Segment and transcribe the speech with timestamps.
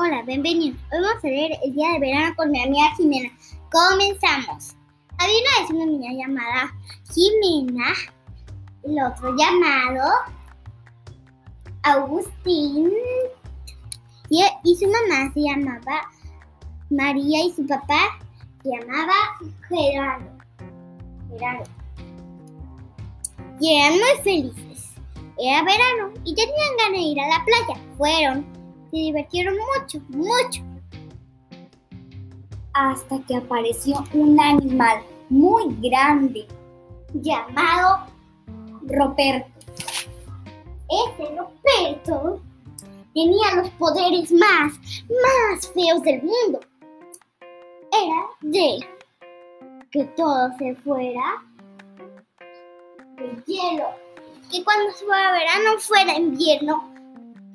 [0.00, 0.78] Hola, bienvenidos.
[0.92, 3.30] Hoy vamos a leer El día de verano con mi amiga Jimena.
[3.68, 4.76] Comenzamos.
[5.18, 6.72] Había una vez una niña llamada
[7.12, 7.94] Jimena,
[8.84, 10.08] el otro llamado
[11.82, 12.92] Agustín
[14.30, 16.08] y, su mamá se llamaba
[16.90, 18.20] María y su papá
[18.62, 19.14] se llamaba
[19.68, 20.30] Gerardo.
[21.28, 21.70] Gerardo.
[23.58, 24.92] Y eran muy felices.
[25.38, 27.80] Era verano y tenían ganas de ir a la playa.
[27.96, 28.57] Fueron,
[28.90, 30.62] se divirtieron mucho, mucho.
[32.74, 36.46] Hasta que apareció un animal muy grande
[37.14, 38.06] Llamado
[38.86, 39.50] Roberto.
[40.88, 42.40] ese Roberto
[43.14, 44.74] tenía los poderes más,
[45.08, 46.60] más feos del mundo.
[47.90, 48.86] Era de
[49.90, 51.44] que todo se fuera
[53.16, 53.86] de hielo.
[54.50, 56.94] Que cuando fuera verano fuera invierno,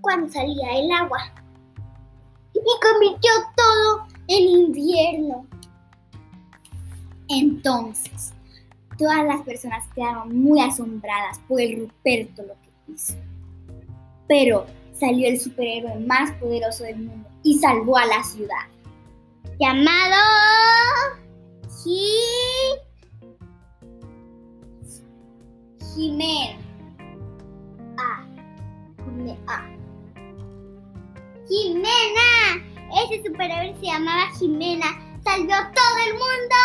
[0.00, 1.32] cuando salía el agua.
[2.52, 5.46] Y convirtió todo en invierno.
[7.28, 8.32] Entonces,
[8.98, 13.14] todas las personas quedaron muy asombradas por el Ruperto lo que hizo.
[14.28, 14.66] Pero
[14.98, 18.66] salió el superhéroe más poderoso del mundo y salvó a la ciudad.
[19.58, 20.16] Llamado
[21.82, 22.10] Ji...
[31.50, 32.64] Jimena.
[33.04, 34.86] Ese superhéroe se llamaba Jimena.
[35.24, 36.56] Salvó todo el mundo.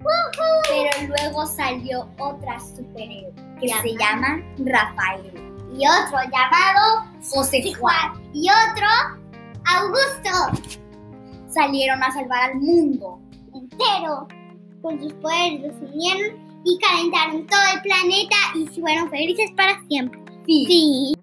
[0.00, 0.62] ¡Woohoo!
[0.68, 5.32] Pero luego salió otra superhéroe que se Llama- Rafael.
[5.76, 8.12] Y otro llamado José Juan.
[8.14, 8.30] Juan.
[8.32, 8.86] Y otro
[9.66, 10.78] Augusto.
[11.48, 13.20] Salieron a salvar al mundo.
[13.54, 14.28] Entero.
[14.80, 20.20] Con sus poderes los unieron y calentaron todo el planeta y fueron felices para siempre.
[20.46, 20.64] Sí.
[20.66, 21.14] Sí.